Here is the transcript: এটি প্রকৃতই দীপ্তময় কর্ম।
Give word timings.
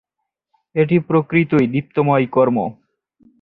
এটি 0.75 0.95
প্রকৃতই 1.07 1.65
দীপ্তময় 1.67 2.25
কর্ম। 2.27 2.57